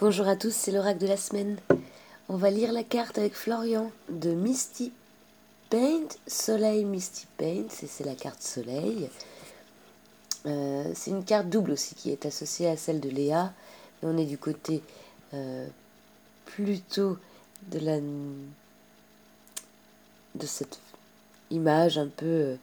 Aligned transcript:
Bonjour 0.00 0.26
à 0.28 0.34
tous, 0.34 0.54
c'est 0.54 0.72
l'oracle 0.72 0.98
de 0.98 1.06
la 1.06 1.18
semaine. 1.18 1.58
On 2.30 2.38
va 2.38 2.48
lire 2.48 2.72
la 2.72 2.82
carte 2.82 3.18
avec 3.18 3.34
Florian 3.34 3.92
de 4.08 4.30
Misty 4.30 4.94
Paint, 5.68 6.08
Soleil 6.26 6.86
Misty 6.86 7.26
Paint, 7.36 7.66
c'est 7.68 8.06
la 8.06 8.14
carte 8.14 8.40
Soleil. 8.40 9.10
Euh, 10.46 10.90
c'est 10.94 11.10
une 11.10 11.22
carte 11.22 11.50
double 11.50 11.72
aussi 11.72 11.94
qui 11.94 12.10
est 12.10 12.24
associée 12.24 12.66
à 12.66 12.78
celle 12.78 13.00
de 13.00 13.10
Léa. 13.10 13.52
on 14.02 14.16
est 14.16 14.24
du 14.24 14.38
côté 14.38 14.82
euh, 15.34 15.66
plutôt 16.46 17.18
de 17.70 17.80
la 17.80 18.00
de 18.00 18.46
cette 20.46 20.78
image 21.50 21.98
un 21.98 22.08
peu 22.08 22.24
euh, 22.24 22.56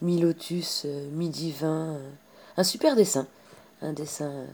mi-lotus, 0.00 0.86
mi-divin. 1.12 1.98
un 2.56 2.64
super 2.64 2.96
dessin 2.96 3.26
un 3.82 3.92
dessin. 3.92 4.30
Euh, 4.30 4.46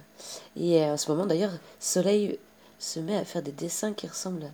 et 0.56 0.84
en 0.84 0.96
ce 0.96 1.10
moment, 1.10 1.26
d'ailleurs, 1.26 1.52
Soleil 1.78 2.38
se 2.78 3.00
met 3.00 3.16
à 3.16 3.24
faire 3.24 3.42
des 3.42 3.52
dessins 3.52 3.92
qui 3.92 4.06
ressemblent 4.06 4.50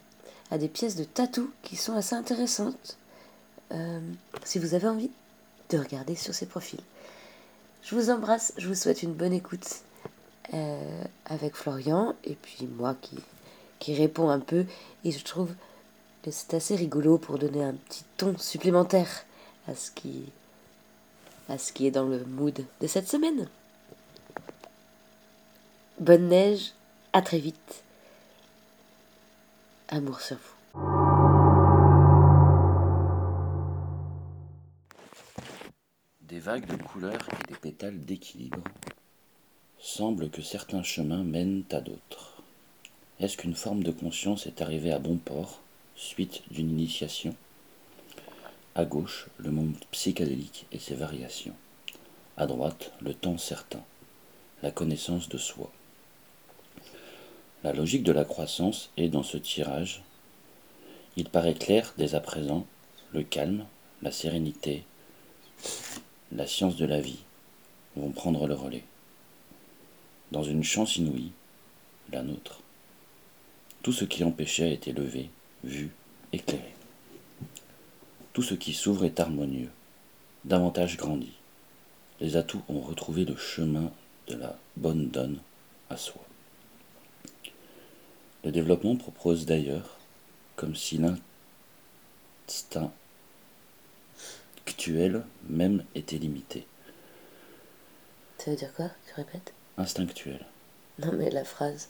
à 0.51 0.59
des 0.59 0.69
pièces 0.69 0.97
de 0.97 1.05
tatou 1.05 1.51
qui 1.63 1.77
sont 1.77 1.95
assez 1.95 2.15
intéressantes. 2.15 2.97
Euh, 3.73 4.01
si 4.45 4.59
vous 4.59 4.75
avez 4.75 4.89
envie 4.89 5.11
de 5.71 5.79
regarder 5.79 6.15
sur 6.15 6.35
ses 6.35 6.47
profils. 6.47 6.81
Je 7.83 7.95
vous 7.95 8.11
embrasse, 8.11 8.53
je 8.57 8.69
vous 8.69 8.75
souhaite 8.75 9.03
une 9.03 9.15
bonne 9.15 9.33
écoute 9.33 9.81
euh, 10.53 11.05
avec 11.27 11.55
Florian 11.55 12.15
et 12.25 12.35
puis 12.35 12.67
moi 12.67 12.95
qui, 13.01 13.17
qui 13.79 13.95
réponds 13.95 14.29
un 14.29 14.41
peu. 14.41 14.67
Et 15.05 15.13
je 15.13 15.25
trouve 15.25 15.51
que 16.23 16.31
c'est 16.31 16.55
assez 16.55 16.77
rigolo 16.77 17.19
pour 17.19 17.39
donner 17.39 17.65
un 17.65 17.75
petit 17.75 18.05
ton 18.17 18.37
supplémentaire 18.39 19.25
à 19.67 19.75
ce 19.75 19.91
qui, 19.91 20.25
à 21.49 21.59
ce 21.59 21.73
qui 21.73 21.87
est 21.87 21.91
dans 21.91 22.07
le 22.07 22.25
mood 22.25 22.65
de 22.81 22.87
cette 22.87 23.09
semaine. 23.09 23.49
Bonne 26.01 26.27
neige, 26.27 26.73
à 27.13 27.23
très 27.23 27.39
vite. 27.39 27.85
Amour 29.89 30.21
sur 30.21 30.37
vous. 30.37 30.81
Des 36.23 36.41
vagues 36.41 36.67
de 36.67 36.83
couleurs 36.83 37.29
et 37.31 37.53
des 37.53 37.57
pétales 37.57 38.01
d'équilibre. 38.01 38.65
Semble 39.79 40.31
que 40.31 40.43
certains 40.43 40.83
chemins 40.83 41.23
mènent 41.23 41.63
à 41.71 41.81
d'autres. 41.81 42.43
Est-ce 43.21 43.37
qu'une 43.37 43.55
forme 43.55 43.85
de 43.85 43.93
conscience 43.93 44.49
est 44.49 44.63
arrivée 44.63 44.93
à 44.93 44.99
bon 44.99 45.17
port, 45.17 45.61
suite 45.95 46.43
d'une 46.51 46.71
initiation? 46.71 47.37
À 48.75 48.85
gauche, 48.85 49.29
le 49.39 49.53
monde 49.53 49.77
psychédélique 49.93 50.67
et 50.73 50.81
ses 50.81 50.97
variations. 50.97 51.55
À 52.37 52.47
droite, 52.47 52.91
le 53.01 53.15
temps 53.15 53.39
certain, 53.39 53.85
la 54.61 54.73
connaissance 54.73 55.29
de 55.29 55.39
soi. 55.39 55.71
La 57.65 57.73
logique 57.73 58.03
de 58.03 58.13
la 58.13 58.27
croissance 58.27 58.91
est 58.99 59.09
dans 59.09 59.23
ce 59.23 59.39
tirage. 59.39 60.03
Il 61.17 61.31
paraît 61.31 61.55
clair 61.55 61.95
dès 61.97 62.15
à 62.15 62.21
présent, 62.21 62.67
le 63.15 63.23
calme, 63.23 63.65
la 64.03 64.13
sérénité, 64.13 64.85
la 66.31 66.47
science 66.47 66.77
de 66.77 66.85
la 66.85 67.01
vie 67.01 67.25
vont 67.97 68.11
prendre 68.11 68.47
le 68.47 68.53
relais. 68.53 68.85
Dans 70.31 70.43
une 70.43 70.63
chance 70.63 70.97
inouïe, 70.97 71.33
la 72.13 72.23
nôtre. 72.23 72.61
Tout 73.83 73.93
ce 73.93 74.05
qui 74.05 74.25
empêchait 74.25 74.75
été 74.75 74.93
levé, 74.93 75.31
vu, 75.63 75.91
éclairé. 76.35 76.75
Tout 78.35 78.43
ce 78.43 78.53
qui 78.53 78.75
s'ouvre 78.75 79.07
est 79.07 79.21
harmonieux, 79.21 79.71
davantage 80.45 80.99
grandi. 80.99 81.33
Les 82.21 82.37
atouts 82.37 82.63
ont 82.69 82.83
retrouvé 82.83 83.25
le 83.25 83.37
chemin 83.37 83.91
de 84.29 84.35
la 84.35 84.59
bonne 84.77 85.09
donne 85.09 85.39
à 85.89 85.97
soi. 85.97 86.21
Le 88.45 88.53
développement 88.53 88.95
propose 88.97 89.47
d'ailleurs, 89.47 89.97
comme 90.55 90.77
si 90.77 90.99
l'instinct 90.99 92.93
actuel 94.67 95.25
même 95.49 95.83
était 95.95 96.19
limité. 96.19 96.67
Ça 98.37 98.51
veut 98.51 98.57
dire 98.59 98.75
quoi? 98.75 98.91
Tu 99.07 99.15
répètes? 99.15 99.55
Instinctuel. 99.79 100.45
Non 100.99 101.13
mais 101.13 101.31
la 101.31 101.45
phrase. 101.45 101.89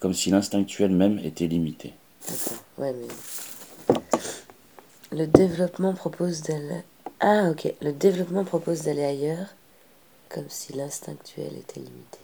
Comme 0.00 0.12
si 0.12 0.30
l'instinctuel 0.30 0.90
même 0.90 1.20
était 1.20 1.46
limité. 1.46 1.94
D'accord, 2.28 2.64
ouais 2.78 2.92
mais... 2.92 3.06
Le 5.12 5.26
développement 5.28 5.94
propose 5.94 6.42
d'aller... 6.42 6.82
Ah 7.20 7.50
ok, 7.50 7.72
le 7.80 7.92
développement 7.92 8.44
propose 8.44 8.82
d'aller 8.82 9.04
ailleurs, 9.04 9.54
comme 10.30 10.48
si 10.48 10.72
l'instinctuel 10.72 11.56
était 11.56 11.80
limité. 11.80 12.18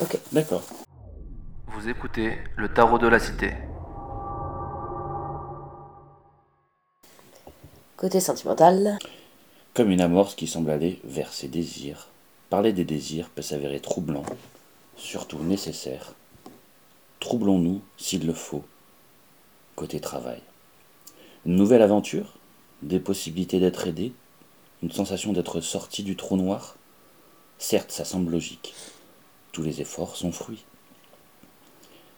Ok. 0.00 0.18
D'accord. 0.32 0.62
Vous 1.86 1.92
écoutez 1.92 2.36
le 2.56 2.68
tarot 2.68 2.98
de 2.98 3.06
la 3.06 3.20
cité. 3.20 3.52
Côté 7.96 8.18
sentimental. 8.18 8.98
Comme 9.72 9.92
une 9.92 10.00
amorce 10.00 10.34
qui 10.34 10.48
semble 10.48 10.72
aller 10.72 11.00
vers 11.04 11.32
ses 11.32 11.46
désirs. 11.46 12.08
Parler 12.50 12.72
des 12.72 12.84
désirs 12.84 13.28
peut 13.28 13.40
s'avérer 13.40 13.78
troublant, 13.78 14.24
surtout 14.96 15.38
nécessaire. 15.38 16.14
Troublons-nous 17.20 17.80
s'il 17.96 18.26
le 18.26 18.34
faut. 18.34 18.64
Côté 19.76 20.00
travail. 20.00 20.40
Une 21.44 21.54
nouvelle 21.54 21.82
aventure? 21.82 22.34
Des 22.82 22.98
possibilités 22.98 23.60
d'être 23.60 23.86
aidé? 23.86 24.12
Une 24.82 24.90
sensation 24.90 25.32
d'être 25.32 25.60
sorti 25.60 26.02
du 26.02 26.16
trou 26.16 26.36
noir? 26.36 26.74
Certes, 27.58 27.92
ça 27.92 28.04
semble 28.04 28.32
logique. 28.32 28.74
Tous 29.52 29.62
les 29.62 29.80
efforts 29.80 30.16
sont 30.16 30.32
fruits. 30.32 30.64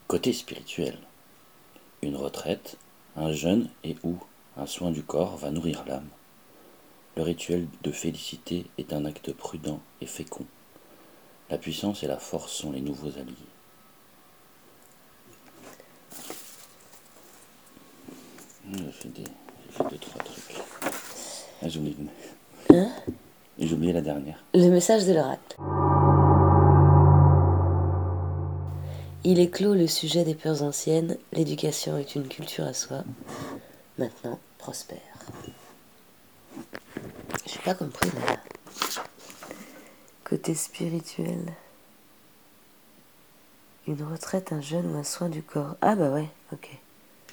Côté 0.08 0.32
spirituel, 0.32 0.96
une 2.00 2.16
retraite, 2.16 2.78
un 3.14 3.30
jeûne 3.30 3.68
et 3.84 3.94
ou 4.02 4.16
un 4.56 4.64
soin 4.64 4.90
du 4.90 5.02
corps 5.02 5.36
va 5.36 5.50
nourrir 5.50 5.84
l'âme. 5.86 6.08
Le 7.14 7.22
rituel 7.22 7.66
de 7.82 7.92
félicité 7.92 8.64
est 8.78 8.94
un 8.94 9.04
acte 9.04 9.34
prudent 9.34 9.80
et 10.00 10.06
fécond. 10.06 10.46
La 11.50 11.58
puissance 11.58 12.04
et 12.04 12.06
la 12.06 12.16
force 12.16 12.52
sont 12.52 12.72
les 12.72 12.80
nouveaux 12.80 13.18
alliés. 13.18 13.34
J'ai 18.72 18.92
fait, 18.92 19.08
des, 19.08 19.24
deux, 19.24 19.98
trois 19.98 20.22
trucs. 20.22 20.56
Ah, 21.60 21.68
j'ai 21.68 21.80
oublié. 21.80 21.96
Hein? 22.70 22.90
J'ai 23.58 23.74
oublié 23.74 23.92
la 23.92 24.00
dernière. 24.00 24.42
Le 24.54 24.70
message 24.70 25.04
de 25.04 25.12
l'oracle. 25.12 25.56
Il 29.30 29.40
est 29.40 29.50
clos 29.50 29.74
le 29.74 29.86
sujet 29.86 30.24
des 30.24 30.34
peurs 30.34 30.62
anciennes, 30.62 31.18
l'éducation 31.34 31.98
est 31.98 32.14
une 32.14 32.28
culture 32.28 32.64
à 32.64 32.72
soi. 32.72 33.04
Maintenant, 33.98 34.38
prospère. 34.56 34.96
Je 37.44 37.52
n'ai 37.52 37.62
pas 37.62 37.74
compris 37.74 38.08
là. 38.08 38.38
Côté 40.24 40.54
spirituel. 40.54 41.52
Une 43.86 44.02
retraite, 44.02 44.50
un 44.50 44.62
jeûne 44.62 44.94
ou 44.94 44.98
un 44.98 45.04
soin 45.04 45.28
du 45.28 45.42
corps. 45.42 45.76
Ah 45.82 45.94
bah 45.94 46.08
ouais, 46.08 46.30
ok. 46.54 46.70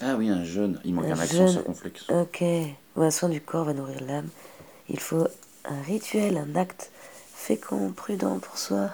Ah 0.01 0.15
oui, 0.17 0.27
un 0.27 0.43
jeûne. 0.43 0.81
Il 0.83 0.95
manque 0.95 1.05
un, 1.05 1.17
accent 1.17 1.47
jeûne, 1.47 1.47
circonflexe. 1.47 2.09
Ok. 2.09 2.43
Ou 2.97 3.03
un 3.03 3.11
soin 3.11 3.29
du 3.29 3.39
corps 3.39 3.63
va 3.63 3.73
nourrir 3.73 4.03
l'âme. 4.03 4.27
Il 4.89 4.99
faut 4.99 5.29
un 5.63 5.81
rituel, 5.83 6.35
un 6.35 6.57
acte 6.57 6.91
fécond, 7.33 7.93
prudent 7.93 8.39
pour 8.39 8.57
soi. 8.57 8.89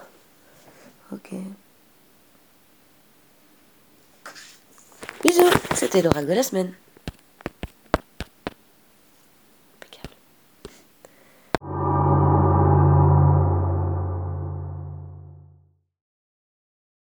Ok. 1.12 1.34
C'était 5.82 6.04
l'oracle 6.04 6.28
de 6.28 6.34
la 6.34 6.44
semaine. 6.44 6.72